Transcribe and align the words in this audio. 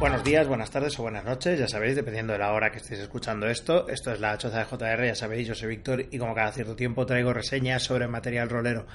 Buenos 0.00 0.22
días, 0.22 0.46
buenas 0.46 0.70
tardes 0.70 0.96
o 1.00 1.02
buenas 1.02 1.24
noches, 1.24 1.58
ya 1.58 1.66
sabéis, 1.66 1.96
dependiendo 1.96 2.32
de 2.32 2.38
la 2.38 2.52
hora 2.52 2.70
que 2.70 2.78
estéis 2.78 3.00
escuchando 3.00 3.48
esto. 3.48 3.88
Esto 3.88 4.12
es 4.12 4.20
la 4.20 4.38
choza 4.38 4.60
de 4.60 4.64
JR, 4.64 5.04
ya 5.04 5.14
sabéis, 5.16 5.48
yo 5.48 5.56
soy 5.56 5.70
Víctor 5.70 6.06
y 6.08 6.18
como 6.18 6.36
cada 6.36 6.52
cierto 6.52 6.76
tiempo 6.76 7.04
traigo 7.04 7.32
reseñas 7.32 7.82
sobre 7.82 8.06
material 8.06 8.48
rolero. 8.48 8.86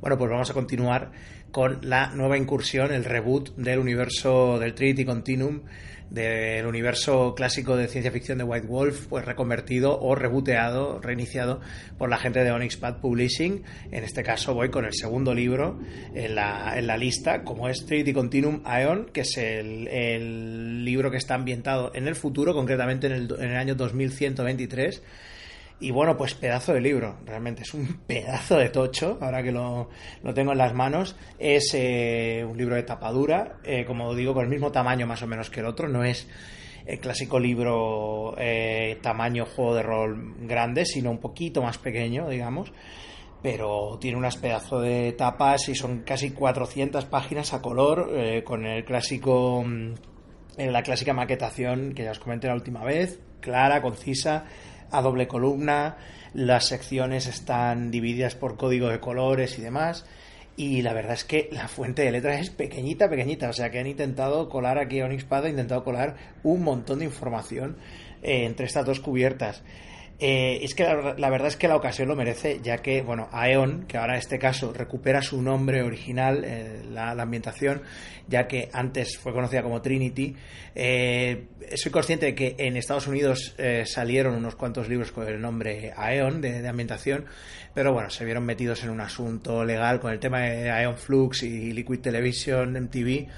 Bueno, 0.00 0.18
pues 0.18 0.30
vamos 0.30 0.50
a 0.50 0.54
continuar 0.54 1.10
con 1.50 1.78
la 1.82 2.08
nueva 2.08 2.36
incursión, 2.36 2.92
el 2.92 3.04
reboot 3.04 3.56
del 3.56 3.78
universo 3.78 4.58
del 4.58 4.74
Trinity 4.74 5.04
Continuum, 5.04 5.62
del 6.10 6.66
universo 6.66 7.34
clásico 7.34 7.76
de 7.76 7.88
ciencia 7.88 8.12
ficción 8.12 8.38
de 8.38 8.44
White 8.44 8.66
Wolf, 8.66 9.06
pues 9.08 9.24
reconvertido 9.24 9.98
o 9.98 10.14
rebooteado, 10.14 11.00
reiniciado 11.00 11.60
por 11.98 12.10
la 12.10 12.18
gente 12.18 12.44
de 12.44 12.52
Onyx 12.52 12.76
Pad 12.76 13.00
Publishing. 13.00 13.62
En 13.90 14.04
este 14.04 14.22
caso 14.22 14.54
voy 14.54 14.70
con 14.70 14.84
el 14.84 14.92
segundo 14.94 15.34
libro 15.34 15.80
en 16.14 16.34
la, 16.34 16.78
en 16.78 16.86
la 16.86 16.96
lista, 16.96 17.42
como 17.42 17.68
es 17.68 17.86
Trinity 17.86 18.12
Continuum 18.12 18.60
Aeon, 18.64 19.06
que 19.06 19.22
es 19.22 19.36
el, 19.38 19.88
el 19.88 20.84
libro 20.84 21.10
que 21.10 21.16
está 21.16 21.34
ambientado 21.34 21.90
en 21.94 22.06
el 22.06 22.14
futuro, 22.14 22.54
concretamente 22.54 23.06
en 23.06 23.12
el, 23.14 23.34
en 23.38 23.50
el 23.50 23.56
año 23.56 23.74
2123. 23.74 25.02
Y 25.78 25.90
bueno, 25.90 26.16
pues 26.16 26.34
pedazo 26.34 26.72
de 26.72 26.80
libro, 26.80 27.18
realmente 27.26 27.62
es 27.62 27.74
un 27.74 28.00
pedazo 28.06 28.56
de 28.56 28.70
tocho, 28.70 29.18
ahora 29.20 29.42
que 29.42 29.52
lo, 29.52 29.90
lo 30.22 30.34
tengo 30.34 30.52
en 30.52 30.58
las 30.58 30.72
manos. 30.72 31.16
Es 31.38 31.72
eh, 31.74 32.46
un 32.48 32.56
libro 32.56 32.76
de 32.76 32.82
tapadura, 32.82 33.58
eh, 33.62 33.84
como 33.84 34.14
digo, 34.14 34.32
con 34.32 34.44
el 34.44 34.50
mismo 34.50 34.72
tamaño 34.72 35.06
más 35.06 35.22
o 35.22 35.26
menos 35.26 35.50
que 35.50 35.60
el 35.60 35.66
otro, 35.66 35.88
no 35.88 36.02
es 36.02 36.26
el 36.86 37.00
clásico 37.00 37.38
libro 37.38 38.34
eh, 38.38 38.98
tamaño 39.02 39.44
juego 39.44 39.74
de 39.74 39.82
rol 39.82 40.34
grande, 40.40 40.86
sino 40.86 41.10
un 41.10 41.18
poquito 41.18 41.62
más 41.62 41.78
pequeño, 41.78 42.28
digamos. 42.28 42.72
Pero 43.42 43.98
tiene 44.00 44.16
unas 44.16 44.36
pedazos 44.36 44.82
de 44.82 45.12
tapas 45.12 45.68
y 45.68 45.74
son 45.74 46.02
casi 46.02 46.30
400 46.30 47.04
páginas 47.06 47.52
a 47.52 47.60
color, 47.60 48.10
eh, 48.14 48.42
con 48.44 48.64
el 48.64 48.84
clásico, 48.84 49.62
mm, 49.64 49.94
la 50.56 50.82
clásica 50.82 51.12
maquetación 51.12 51.92
que 51.92 52.04
ya 52.04 52.12
os 52.12 52.18
comenté 52.18 52.46
la 52.46 52.54
última 52.54 52.82
vez, 52.82 53.20
clara, 53.40 53.82
concisa 53.82 54.46
a 54.90 55.02
doble 55.02 55.28
columna, 55.28 55.96
las 56.34 56.66
secciones 56.66 57.26
están 57.26 57.90
divididas 57.90 58.34
por 58.34 58.56
código 58.56 58.88
de 58.88 59.00
colores 59.00 59.58
y 59.58 59.62
demás. 59.62 60.04
Y 60.56 60.80
la 60.82 60.94
verdad 60.94 61.12
es 61.12 61.24
que 61.24 61.50
la 61.52 61.68
fuente 61.68 62.02
de 62.02 62.10
letras 62.10 62.40
es 62.40 62.50
pequeñita, 62.50 63.10
pequeñita. 63.10 63.50
O 63.50 63.52
sea 63.52 63.70
que 63.70 63.78
han 63.78 63.86
intentado 63.86 64.48
colar 64.48 64.78
aquí 64.78 65.00
a 65.00 65.04
Onyxpad, 65.04 65.44
ha 65.44 65.48
intentado 65.50 65.84
colar 65.84 66.16
un 66.42 66.62
montón 66.62 67.00
de 67.00 67.04
información 67.04 67.76
eh, 68.22 68.44
entre 68.44 68.66
estas 68.66 68.86
dos 68.86 69.00
cubiertas. 69.00 69.62
Eh, 70.18 70.60
es 70.62 70.74
que 70.74 70.84
la, 70.84 71.14
la, 71.18 71.30
verdad 71.30 71.48
es 71.48 71.56
que 71.56 71.68
la 71.68 71.76
ocasión 71.76 72.08
lo 72.08 72.16
merece, 72.16 72.60
ya 72.62 72.78
que, 72.78 73.02
bueno, 73.02 73.28
Aeon, 73.32 73.84
que 73.86 73.98
ahora 73.98 74.14
en 74.14 74.20
este 74.20 74.38
caso 74.38 74.72
recupera 74.72 75.20
su 75.20 75.42
nombre 75.42 75.82
original, 75.82 76.42
eh, 76.42 76.82
la, 76.90 77.10
ambientación, 77.10 77.82
ya 78.26 78.46
que 78.48 78.70
antes 78.72 79.18
fue 79.18 79.34
conocida 79.34 79.62
como 79.62 79.82
Trinity. 79.82 80.34
Eh, 80.74 81.48
soy 81.74 81.92
consciente 81.92 82.26
de 82.26 82.34
que 82.34 82.56
en 82.58 82.78
Estados 82.78 83.06
Unidos 83.08 83.54
eh, 83.58 83.84
salieron 83.84 84.34
unos 84.34 84.56
cuantos 84.56 84.88
libros 84.88 85.12
con 85.12 85.28
el 85.28 85.38
nombre 85.38 85.92
Aeon 85.94 86.40
de, 86.40 86.62
de, 86.62 86.68
ambientación, 86.68 87.26
pero 87.74 87.92
bueno, 87.92 88.08
se 88.08 88.24
vieron 88.24 88.46
metidos 88.46 88.84
en 88.84 88.90
un 88.90 89.02
asunto 89.02 89.64
legal 89.64 90.00
con 90.00 90.12
el 90.12 90.18
tema 90.18 90.40
de 90.40 90.70
Aeon 90.70 90.96
Flux 90.96 91.42
y 91.42 91.72
Liquid 91.72 92.00
Television, 92.00 92.72
MTV, 92.72 93.28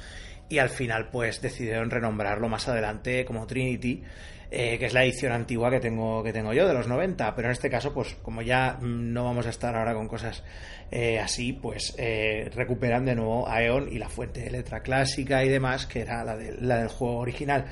y 0.49 0.59
al 0.59 0.71
final, 0.71 1.09
pues 1.11 1.41
decidieron 1.41 1.91
renombrarlo 1.91 2.49
más 2.49 2.69
adelante 2.69 3.25
como 3.25 3.47
Trinity. 3.47 4.03
Eh, 4.51 4.79
que 4.79 4.87
es 4.87 4.95
la 4.95 5.05
edición 5.05 5.33
antigua 5.33 5.71
que 5.71 5.79
tengo, 5.79 6.23
que 6.23 6.33
tengo 6.33 6.55
yo, 6.55 6.67
de 6.67 6.73
los 6.73 6.89
90, 6.89 7.35
pero 7.35 7.49
en 7.49 7.53
este 7.53 7.69
caso, 7.69 7.93
pues 7.93 8.17
como 8.23 8.41
ya 8.41 8.79
no 8.81 9.25
vamos 9.25 9.47
a 9.47 9.51
estar 9.51 9.77
ahora 9.77 9.93
con 9.93 10.09
cosas 10.09 10.43
eh, 10.91 11.19
así, 11.19 11.53
pues 11.53 11.95
eh, 11.99 12.51
recuperan 12.55 13.05
de 13.05 13.15
nuevo 13.15 13.47
Aeon 13.47 13.93
y 13.93 13.99
la 13.99 14.09
fuente 14.09 14.41
de 14.41 14.51
letra 14.51 14.81
clásica 14.81 15.45
y 15.45 15.51
demás, 15.51 15.85
que 15.85 16.01
era 16.01 16.25
la, 16.25 16.39
la 16.61 16.79
del 16.79 16.89
juego 16.89 17.19
original. 17.19 17.67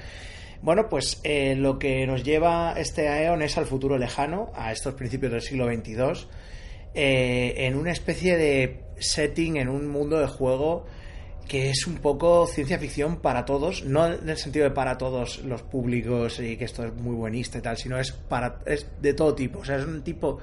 Bueno, 0.61 0.87
pues 0.91 1.23
lo 1.57 1.79
que 1.79 2.07
nos 2.07 2.25
lleva 2.25 2.75
este 2.77 3.09
Aeon 3.09 3.41
es 3.41 3.57
al 3.57 3.65
futuro 3.65 3.97
lejano, 3.97 4.53
a 4.55 4.71
estos 4.71 4.95
principios 4.95 5.33
del 5.33 5.41
siglo 5.41 5.67
XXII, 5.67 6.29
en 6.93 7.75
una 7.75 7.93
especie 7.93 8.37
de 8.37 8.83
setting, 8.99 9.57
en 9.57 9.69
un 9.69 9.87
mundo 9.87 10.19
de 10.19 10.27
juego 10.27 10.85
que 11.49 11.71
es 11.71 11.87
un 11.87 11.97
poco 11.97 12.47
ciencia 12.47 12.79
ficción 12.79 13.17
para 13.17 13.45
todos, 13.45 13.85
no 13.85 14.07
en 14.07 14.29
el 14.29 14.37
sentido 14.37 14.65
de 14.65 14.73
para 14.73 14.99
todos 14.99 15.39
los 15.45 15.63
públicos 15.63 16.41
y 16.41 16.57
que 16.57 16.65
esto 16.65 16.85
es 16.85 16.95
muy 16.95 17.15
buenista 17.15 17.59
y 17.59 17.61
tal, 17.61 17.77
sino 17.77 17.99
es 17.99 18.13
para 18.13 18.59
es 18.67 18.87
de 19.01 19.15
todo 19.15 19.35
tipo, 19.35 19.61
o 19.61 19.65
sea, 19.65 19.77
es 19.77 19.85
un 19.85 20.03
tipo 20.03 20.41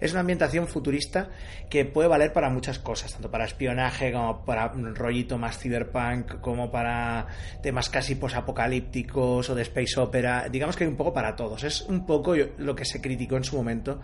es 0.00 0.10
una 0.10 0.20
ambientación 0.20 0.66
futurista 0.66 1.30
que 1.70 1.84
puede 1.84 2.08
valer 2.08 2.32
para 2.32 2.50
muchas 2.50 2.78
cosas, 2.80 3.12
tanto 3.12 3.30
para 3.30 3.44
espionaje 3.44 4.12
como 4.12 4.44
para 4.44 4.72
un 4.72 4.94
rollito 4.94 5.38
más 5.38 5.58
cyberpunk, 5.58 6.40
como 6.40 6.70
para 6.70 7.28
temas 7.62 7.88
casi 7.88 8.16
posapocalípticos 8.16 9.48
o 9.48 9.54
de 9.54 9.62
space 9.62 10.00
opera, 10.00 10.48
digamos 10.50 10.76
que 10.76 10.84
hay 10.84 10.90
un 10.90 10.96
poco 10.96 11.14
para 11.14 11.36
todos, 11.36 11.62
es 11.64 11.82
un 11.82 12.04
poco 12.04 12.34
lo 12.58 12.74
que 12.74 12.84
se 12.84 13.00
criticó 13.00 13.36
en 13.36 13.44
su 13.44 13.56
momento 13.56 14.00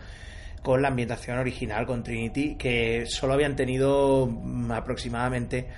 con 0.63 0.81
la 0.83 0.89
ambientación 0.89 1.39
original 1.39 1.85
con 1.85 2.03
Trinity, 2.03 2.57
que 2.57 3.05
solo 3.07 3.35
habían 3.35 3.57
tenido 3.57 4.31
aproximadamente 4.71 5.69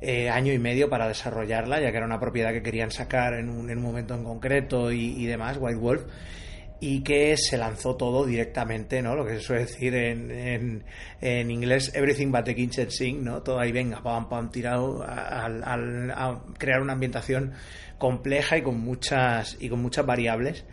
eh, 0.00 0.30
año 0.30 0.52
y 0.52 0.58
medio 0.58 0.88
para 0.88 1.08
desarrollarla, 1.08 1.80
ya 1.80 1.90
que 1.90 1.96
era 1.98 2.06
una 2.06 2.20
propiedad 2.20 2.52
que 2.52 2.62
querían 2.62 2.90
sacar 2.90 3.34
en 3.34 3.48
un, 3.48 3.70
en 3.70 3.78
un 3.78 3.84
momento 3.84 4.14
en 4.14 4.24
concreto 4.24 4.92
y, 4.92 5.26
demás, 5.26 5.58
White 5.60 5.78
Wolf, 5.78 6.02
y 6.80 7.02
que 7.02 7.36
se 7.36 7.58
lanzó 7.58 7.96
todo 7.96 8.24
directamente, 8.24 9.02
¿no? 9.02 9.14
Lo 9.14 9.26
que 9.26 9.34
se 9.34 9.40
suele 9.40 9.62
decir 9.66 9.94
en, 9.94 10.84
en, 11.20 11.50
inglés, 11.50 11.92
everything 11.94 12.30
but 12.32 12.44
the 12.44 12.54
kitchen 12.54 12.90
sink, 12.90 13.20
¿no? 13.20 13.42
Todo 13.42 13.60
ahí 13.60 13.72
venga, 13.72 14.02
pam, 14.02 14.28
pam, 14.28 14.50
tirado 14.50 15.02
al, 15.02 15.62
a 16.10 16.40
crear 16.56 16.80
una 16.80 16.94
ambientación 16.94 17.52
compleja 17.98 18.56
y 18.56 18.62
con 18.62 18.80
muchas, 18.80 19.58
y 19.60 19.68
con 19.68 19.82
muchas 19.82 20.06
variables. 20.06 20.64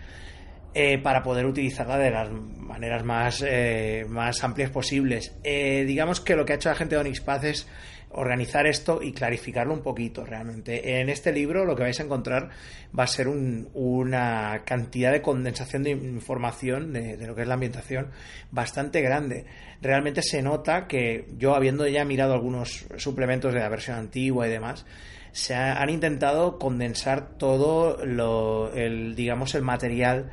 Eh, 0.79 0.99
para 0.99 1.23
poder 1.23 1.47
utilizarla 1.47 1.97
de 1.97 2.11
las 2.11 2.29
maneras 2.31 3.03
más, 3.03 3.43
eh, 3.43 4.05
más 4.07 4.43
amplias 4.43 4.69
posibles. 4.69 5.35
Eh, 5.43 5.85
digamos 5.87 6.21
que 6.21 6.35
lo 6.35 6.45
que 6.45 6.53
ha 6.53 6.55
hecho 6.57 6.69
la 6.69 6.75
gente 6.75 6.93
de 6.93 7.01
Onyx 7.01 7.21
Path 7.21 7.45
es 7.45 7.67
organizar 8.11 8.65
esto 8.65 9.01
y 9.01 9.11
clarificarlo 9.11 9.73
un 9.73 9.81
poquito 9.81 10.25
realmente. 10.25 10.99
En 10.99 11.09
este 11.09 11.31
libro 11.31 11.65
lo 11.65 11.75
que 11.75 11.83
vais 11.83 11.99
a 11.99 12.03
encontrar 12.03 12.49
va 12.97 13.03
a 13.03 13.07
ser 13.07 13.27
un, 13.27 13.69
una 13.73 14.63
cantidad 14.65 15.11
de 15.11 15.21
condensación 15.21 15.83
de 15.83 15.91
información 15.91 16.93
de, 16.93 17.17
lo 17.27 17.35
que 17.35 17.41
es 17.41 17.47
la 17.47 17.55
ambientación 17.55 18.07
bastante 18.51 19.01
grande. 19.01 19.45
Realmente 19.81 20.21
se 20.21 20.41
nota 20.41 20.87
que 20.87 21.27
yo 21.37 21.55
habiendo 21.55 21.87
ya 21.87 22.05
mirado 22.05 22.33
algunos 22.33 22.85
suplementos 22.97 23.53
de 23.53 23.59
la 23.59 23.69
versión 23.69 23.97
antigua 23.97 24.47
y 24.47 24.51
demás, 24.51 24.85
se 25.31 25.53
ha, 25.53 25.81
han 25.81 25.89
intentado 25.89 26.57
condensar 26.57 27.37
todo 27.37 28.03
lo, 28.05 28.73
el, 28.73 29.15
digamos, 29.15 29.53
el 29.53 29.61
material 29.61 30.31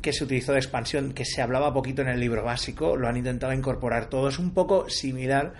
que 0.00 0.12
se 0.12 0.24
utilizó 0.24 0.52
de 0.52 0.58
expansión, 0.58 1.12
que 1.12 1.24
se 1.24 1.42
hablaba 1.42 1.72
poquito 1.72 2.02
en 2.02 2.08
el 2.08 2.20
libro 2.20 2.44
básico, 2.44 2.96
lo 2.96 3.08
han 3.08 3.16
intentado 3.16 3.52
incorporar 3.52 4.08
todo. 4.08 4.28
Es 4.28 4.38
un 4.38 4.52
poco 4.52 4.88
similar 4.88 5.54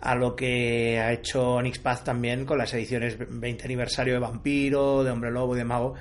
a 0.00 0.14
lo 0.14 0.34
que 0.34 0.98
ha 0.98 1.12
hecho 1.12 1.54
Onyx 1.54 1.78
Path 1.78 2.04
también 2.04 2.44
con 2.44 2.58
las 2.58 2.72
ediciones 2.74 3.16
20 3.18 3.64
aniversario 3.64 4.14
de 4.14 4.20
Vampiro, 4.20 5.04
de 5.04 5.10
Hombre 5.10 5.30
Lobo 5.30 5.54
y 5.54 5.58
de 5.58 5.64
Mago, 5.64 5.94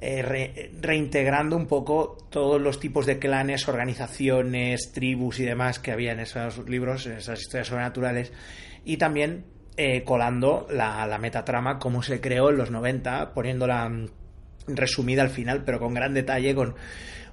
eh, 0.00 0.22
re, 0.22 0.70
reintegrando 0.80 1.56
un 1.56 1.66
poco 1.66 2.16
todos 2.30 2.60
los 2.60 2.80
tipos 2.80 3.06
de 3.06 3.18
clanes, 3.18 3.68
organizaciones, 3.68 4.92
tribus 4.92 5.40
y 5.40 5.44
demás 5.44 5.78
que 5.78 5.92
había 5.92 6.12
en 6.12 6.20
esos 6.20 6.68
libros, 6.68 7.06
en 7.06 7.12
esas 7.12 7.40
historias 7.40 7.68
sobrenaturales, 7.68 8.32
y 8.84 8.96
también 8.96 9.44
eh, 9.76 10.02
colando 10.04 10.66
la, 10.70 11.06
la 11.06 11.18
metatrama 11.18 11.78
como 11.78 12.02
se 12.02 12.20
creó 12.20 12.50
en 12.50 12.56
los 12.56 12.70
90, 12.70 13.32
poniéndola 13.32 13.90
resumida 14.66 15.22
al 15.22 15.30
final, 15.30 15.64
pero 15.64 15.78
con 15.78 15.94
gran 15.94 16.14
detalle, 16.14 16.54
con 16.54 16.74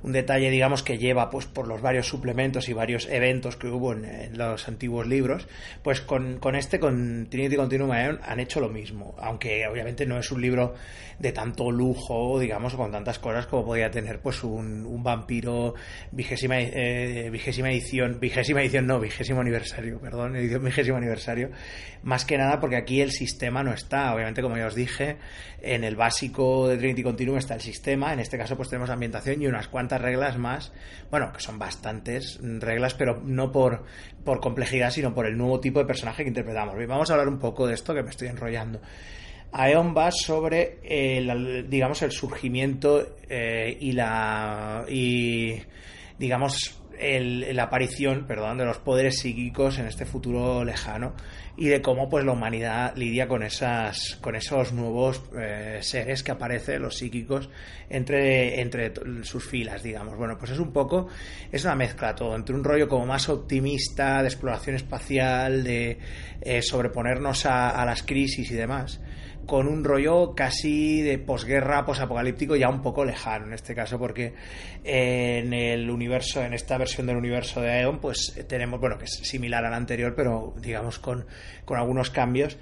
un 0.04 0.12
detalle, 0.12 0.50
digamos, 0.50 0.84
que 0.84 0.98
lleva 0.98 1.30
pues 1.30 1.46
por 1.46 1.68
los 1.68 1.82
varios 1.82 2.08
suplementos 2.08 2.70
y 2.70 2.74
varios 2.74 3.08
eventos 3.10 3.56
que 3.56 3.68
hubo 3.68 3.94
en, 3.94 4.38
los 4.38 4.68
antiguos 4.68 5.08
libros, 5.08 5.48
pues 5.84 6.02
con, 6.02 6.40
con 6.40 6.56
este, 6.56 6.80
con 6.80 7.28
Trinity 7.30 7.56
Continuum 7.56 7.92
han 7.92 8.40
hecho 8.40 8.60
lo 8.60 8.70
mismo, 8.70 9.16
aunque 9.20 9.68
obviamente 9.68 10.06
no 10.06 10.18
es 10.18 10.32
un 10.32 10.42
libro 10.42 10.76
de 11.20 11.34
tanto 11.34 11.70
lujo, 11.70 12.40
digamos, 12.40 12.74
con 12.76 12.92
tantas 12.92 13.20
cosas 13.20 13.46
como 13.46 13.66
podría 13.66 13.92
tener 13.92 14.20
pues 14.20 14.44
un, 14.44 15.04
vampiro 15.04 15.76
vigésima, 16.12 16.60
eh, 16.60 17.30
vigésima 17.32 17.70
edición, 17.70 18.20
vigésima 18.20 18.62
edición 18.62 18.88
no, 18.88 19.00
vigésimo 19.00 19.42
aniversario, 19.42 20.00
perdón, 20.00 20.36
edición 20.38 20.64
vigésimo 20.64 20.98
aniversario, 20.98 21.52
más 22.04 22.26
que 22.26 22.38
nada 22.38 22.60
porque 22.60 22.78
aquí 22.78 23.02
el 23.02 23.12
sistema 23.12 23.64
no 23.64 23.74
está, 23.74 24.14
obviamente 24.14 24.42
como 24.42 24.58
ya 24.58 24.68
os 24.68 24.76
dije, 24.76 25.18
en 25.62 25.84
el 25.84 25.96
básico 25.96 26.68
de 26.70 26.78
Trinity 26.78 27.04
Continuum 27.04 27.38
está 27.38 27.56
el 27.56 27.62
sistema, 27.62 28.14
en 28.14 28.20
este 28.20 28.38
caso 28.38 28.56
pues 28.56 28.70
tenemos 28.70 28.90
ambientación 28.90 29.42
y 29.42 29.48
unas 29.48 29.68
cuantas 29.68 29.89
reglas 29.98 30.38
más, 30.38 30.72
bueno, 31.10 31.32
que 31.34 31.40
son 31.40 31.58
bastantes 31.58 32.40
reglas, 32.42 32.94
pero 32.94 33.22
no 33.24 33.52
por, 33.52 33.84
por 34.24 34.40
complejidad, 34.40 34.92
sino 34.92 35.14
por 35.14 35.26
el 35.26 35.38
nuevo 35.38 35.60
tipo 35.60 35.80
de 35.80 35.86
personaje 35.86 36.24
que 36.24 36.30
interpretamos. 36.30 36.76
vamos 36.88 37.10
a 37.10 37.14
hablar 37.14 37.28
un 37.28 37.40
poco 37.40 37.68
de 37.68 37.74
esto 37.74 37.94
que 37.94 38.04
me 38.04 38.10
estoy 38.10 38.28
enrollando. 38.28 38.82
Aeon 39.52 39.96
va 39.98 40.12
sobre, 40.12 40.78
el, 40.84 41.70
digamos, 41.70 42.02
el 42.04 42.12
surgimiento 42.12 43.18
eh, 43.28 43.76
y 43.80 43.94
la. 43.94 44.86
y. 44.88 45.60
digamos, 46.20 46.80
la 47.00 47.64
aparición, 47.64 48.26
perdón, 48.28 48.58
de 48.58 48.66
los 48.66 48.78
poderes 48.80 49.20
psíquicos 49.20 49.80
en 49.80 49.88
este 49.88 50.06
futuro 50.06 50.66
lejano 50.66 51.14
y 51.56 51.68
de 51.68 51.82
cómo 51.82 52.10
pues 52.10 52.26
la 52.26 52.34
humanidad 52.34 52.96
lidia 52.96 53.28
con 53.28 53.44
esas 53.44 54.18
con 54.22 54.36
esos 54.36 54.74
nuevos 54.74 55.22
eh, 55.38 55.80
seres 55.82 56.24
que 56.24 56.32
aparecen 56.32 56.82
los 56.82 56.98
psíquicos 56.98 57.50
entre 57.90 58.62
entre 58.62 58.94
sus 59.24 59.46
filas 59.46 59.84
digamos. 59.84 60.18
Bueno 60.18 60.38
pues 60.38 60.52
es 60.52 60.60
un 60.60 60.72
poco 60.72 61.08
es 61.52 61.64
una 61.66 61.76
mezcla 61.76 62.16
todo 62.16 62.36
entre 62.36 62.56
un 62.56 62.64
rollo 62.64 62.88
como 62.88 63.06
más 63.06 63.30
optimista 63.30 64.22
de 64.22 64.28
exploración 64.28 64.76
espacial 64.76 65.64
de 65.64 66.00
eh, 66.42 66.62
sobreponernos 66.62 67.46
a 67.46 67.86
las 67.86 68.04
crisis 68.04 68.52
y 68.52 68.56
demás 68.56 69.00
con 69.46 69.68
un 69.68 69.84
rollo 69.84 70.34
casi 70.36 71.02
de 71.02 71.18
posguerra, 71.18 71.86
posapocalíptico, 71.86 72.56
ya 72.56 72.70
un 72.70 72.82
poco 72.82 73.06
lejano 73.06 73.48
en 73.48 73.54
este 73.54 73.74
caso, 73.76 73.98
porque 73.98 74.34
en 74.84 75.54
el 75.54 75.90
universo, 75.90 76.44
en 76.44 76.54
esta 76.54 76.78
versión 76.78 77.08
del 77.08 77.18
universo 77.18 77.62
de 77.62 77.72
Aeon, 77.72 78.00
pues 78.00 78.34
tenemos, 78.48 78.80
bueno, 78.80 78.98
que 78.98 79.06
es 79.06 79.12
similar 79.12 79.66
al 79.66 79.74
anterior, 79.74 80.14
pero 80.16 80.54
digamos 80.62 81.00
con, 81.00 81.26
algunos 81.68 82.10
cambios. 82.10 82.58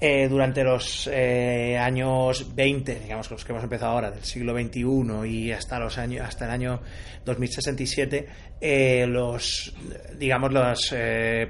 Eh, 0.00 0.28
durante 0.28 0.64
los 0.64 1.08
eh, 1.12 1.78
años 1.78 2.54
20, 2.54 3.00
digamos 3.00 3.30
los 3.30 3.44
que 3.44 3.52
hemos 3.52 3.64
empezado 3.64 3.92
ahora, 3.92 4.10
del 4.10 4.24
siglo 4.24 4.52
XXI 4.52 5.26
y 5.26 5.52
hasta 5.52 5.78
los 5.78 5.98
años, 5.98 6.26
hasta 6.26 6.46
el 6.46 6.50
año 6.50 6.80
2067, 7.24 8.26
eh, 8.60 9.06
los, 9.06 9.74
digamos, 10.18 10.52
las 10.52 10.90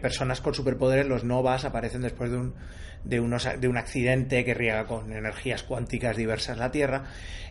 personas 0.00 0.40
con 0.40 0.54
superpoderes, 0.54 1.06
los 1.06 1.24
novas, 1.24 1.64
aparecen 1.64 2.02
después 2.02 2.30
de 2.30 2.36
un 2.36 2.54
de, 3.04 3.20
unos, 3.20 3.48
de 3.60 3.68
un 3.68 3.76
accidente 3.76 4.44
que 4.44 4.54
riega 4.54 4.86
con 4.86 5.12
energías 5.12 5.62
cuánticas 5.62 6.16
diversas 6.16 6.58
la 6.58 6.70
Tierra. 6.70 7.04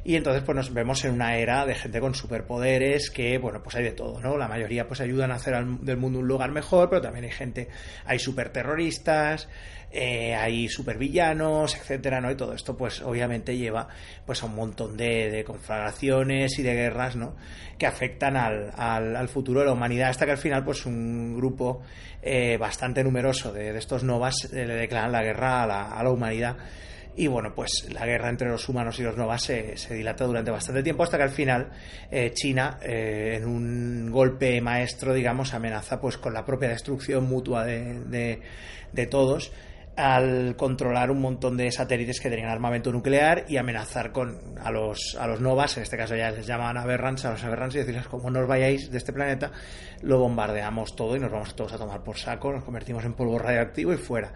Y 0.04 0.16
entonces 0.16 0.44
pues 0.44 0.56
nos 0.56 0.74
vemos 0.74 1.06
en 1.06 1.14
una 1.14 1.38
era 1.38 1.66
de 1.66 1.76
gente 1.76 2.02
con 2.02 2.14
superpoderes 2.14 3.10
que 3.10 3.38
bueno 3.38 3.64
pues 3.64 3.78
hay 3.78 3.86
de 3.86 3.92
todo 3.92 4.20
no 4.20 4.38
la 4.38 4.50
mayoría 4.50 4.86
pues 4.86 5.00
ayudan 5.00 5.32
a 5.32 5.36
hacer 5.36 5.66
del 5.66 5.96
mundo 5.96 6.20
un 6.20 6.28
lugar 6.28 6.52
mejor 6.52 6.90
pero 6.90 7.02
también 7.02 7.24
hay 7.24 7.32
gente 7.32 7.70
hay 8.04 8.20
superterroristas 8.20 9.48
eh, 9.92 10.36
hay 10.36 10.68
supervillanos 10.84 11.76
etcétera 11.76 12.22
no 12.22 12.30
y 12.32 12.36
todo 12.36 12.54
esto 12.54 12.78
pues 12.78 13.02
obviamente 13.02 13.58
lleva 13.58 13.88
pues 14.26 14.44
a 14.44 14.46
un 14.46 14.56
montón 14.56 14.98
de, 14.98 15.30
de 15.30 15.44
conflagraciones 15.44 16.60
y 16.60 16.64
de 16.64 16.74
guerras 16.74 17.16
no 17.16 17.36
que 17.78 17.88
afectan 17.88 18.38
al, 18.38 18.72
al, 18.76 19.28
futuro 19.28 19.62
de 19.62 19.66
la 19.68 19.74
humanidad 19.74 20.10
hasta 20.10 20.26
que 20.26 20.32
al 20.32 20.38
final 20.38 20.64
pues 20.64 20.86
un 20.86 21.36
grupo 21.36 21.82
eh, 22.22 22.58
bastante 22.58 23.04
numeroso 23.04 23.52
de, 23.52 23.78
estos 23.78 24.04
novas 24.04 24.36
eh, 24.54 24.66
le 24.66 24.76
declaran 24.76 25.12
la 25.12 25.24
guerra 25.24 25.64
a 25.64 25.68
la, 25.68 25.84
a 25.92 26.04
la, 26.04 26.10
humanidad. 26.10 26.56
Y 27.16 27.28
bueno 27.28 27.54
pues 27.54 27.88
la 27.92 28.06
guerra 28.06 28.30
entre 28.30 28.50
los 28.50 28.68
humanos 28.70 29.00
y 29.00 29.04
los 29.04 29.18
novas 29.18 29.44
se, 29.44 29.76
dilata 29.90 30.26
durante 30.26 30.50
bastante 30.50 30.82
tiempo 30.82 31.04
hasta 31.04 31.18
que 31.18 31.24
al 31.24 31.30
final 31.30 31.70
eh, 32.10 32.32
China 32.34 32.80
en 32.82 33.46
un 33.46 34.10
golpe 34.12 34.60
maestro 34.62 35.14
digamos 35.14 35.54
amenaza 35.54 36.02
pues 36.02 36.18
con 36.18 36.34
la 36.34 36.44
propia 36.44 36.70
destrucción 36.70 37.26
mutua 37.26 37.66
de, 37.66 38.40
de 38.92 39.08
todos 39.08 39.52
al 39.96 40.56
controlar 40.56 41.12
un 41.12 41.22
montón 41.22 41.56
de 41.58 41.72
satélites 41.72 42.20
que 42.20 42.30
tenían 42.30 42.50
armamento 42.50 42.92
nuclear 42.92 43.46
y 43.48 43.58
amenazar 43.58 44.12
con 44.12 44.40
a 44.60 44.72
los 44.72 45.16
a 45.20 45.28
los 45.28 45.40
novas, 45.40 45.78
en 45.78 45.84
este 45.84 45.98
caso 45.98 46.16
ya 46.16 46.32
les 46.32 46.48
llaman 46.48 46.78
aberrants, 46.78 47.26
a 47.26 47.32
los 47.32 47.44
aberrants 47.44 47.76
y 47.76 47.80
decirles 47.80 48.08
como 48.08 48.30
no 48.30 48.40
os 48.40 48.48
vayáis 48.48 48.92
de 48.92 48.98
este 48.98 49.14
planeta, 49.14 49.52
lo 50.02 50.20
bombardeamos 50.20 50.96
todo 50.96 51.16
y 51.16 51.20
nos 51.20 51.32
vamos 51.32 51.56
todos 51.56 51.74
a 51.74 51.78
tomar 51.78 52.04
por 52.04 52.18
saco, 52.18 52.52
nos 52.52 52.64
convertimos 52.64 53.06
en 53.06 53.14
polvo 53.14 53.38
radioactivo 53.38 53.94
y 53.94 53.98
fuera. 53.98 54.34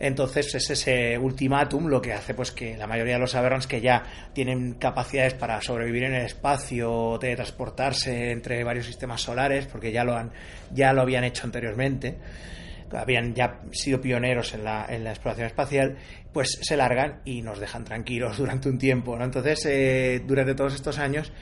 Entonces 0.00 0.54
es 0.54 0.70
ese 0.70 1.18
ultimátum 1.18 1.88
lo 1.88 2.00
que 2.00 2.12
hace 2.12 2.32
pues 2.32 2.52
que 2.52 2.76
la 2.76 2.86
mayoría 2.86 3.14
de 3.14 3.20
los 3.20 3.34
aberrants 3.34 3.66
que 3.66 3.80
ya 3.80 4.04
tienen 4.32 4.74
capacidades 4.74 5.34
para 5.34 5.60
sobrevivir 5.60 6.04
en 6.04 6.14
el 6.14 6.24
espacio, 6.24 7.18
teletransportarse 7.20 8.30
entre 8.30 8.62
varios 8.62 8.86
sistemas 8.86 9.20
solares, 9.20 9.66
porque 9.66 9.90
ya 9.90 10.04
lo 10.04 10.16
han 10.16 10.30
ya 10.72 10.92
lo 10.92 11.02
habían 11.02 11.24
hecho 11.24 11.46
anteriormente 11.46 12.16
habían 12.92 13.34
ya 13.34 13.60
sido 13.72 14.00
pioneros 14.00 14.54
en 14.54 14.64
la, 14.64 14.86
en 14.88 15.04
la 15.04 15.10
exploración 15.10 15.46
espacial, 15.46 15.96
pues 16.32 16.58
se 16.62 16.76
largan 16.76 17.20
y 17.24 17.42
nos 17.42 17.58
dejan 17.58 17.84
tranquilos 17.84 18.36
durante 18.38 18.68
un 18.68 18.78
tiempo. 18.78 19.20
Entonces, 19.20 19.66
eh, 19.66 20.22
durante 20.26 20.54
todos 20.54 20.74
estos 20.74 20.98
años, 20.98 21.32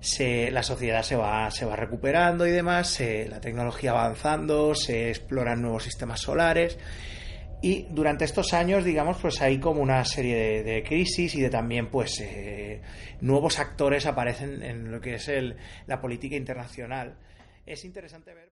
se, 0.00 0.50
la 0.50 0.62
sociedad 0.62 1.02
se 1.02 1.16
va, 1.16 1.50
se 1.50 1.64
va 1.64 1.76
recuperando 1.76 2.46
y 2.46 2.50
demás, 2.50 3.00
la 3.28 3.40
tecnología 3.40 3.92
va 3.92 4.04
avanzando, 4.04 4.74
se 4.74 5.10
exploran 5.10 5.60
nuevos 5.60 5.82
sistemas 5.84 6.20
solares. 6.20 6.78
Y 7.60 7.86
durante 7.90 8.24
estos 8.24 8.54
años, 8.54 8.84
digamos, 8.84 9.16
pues 9.20 9.40
hay 9.42 9.58
como 9.58 9.82
una 9.82 10.04
serie 10.04 10.62
de, 10.62 10.82
crisis 10.84 11.34
y 11.34 11.40
de 11.40 11.50
también, 11.50 11.90
pues, 11.90 12.20
eh, 12.20 12.80
nuevos 13.20 13.58
actores 13.58 14.06
aparecen 14.06 14.62
en 14.62 14.92
lo 14.92 15.00
que 15.00 15.14
es 15.14 15.28
el, 15.28 15.56
la 15.86 16.00
política 16.00 16.36
internacional. 16.36 17.16
Es 17.66 17.84
interesante 17.84 18.32
ver. 18.32 18.57